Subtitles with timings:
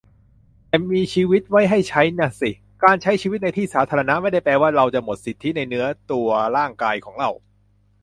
[0.69, 0.77] แต่
[1.13, 2.51] ชีวิตมีไว้ให้ใช้น่ะสิ
[2.83, 6.27] การใช้ชีวิตในที่สาธารณะ ไม่ได้แปลว่าเราจะหมดสิทธิในเนื้อตัว
[6.57, 7.29] ร่างกายของเรา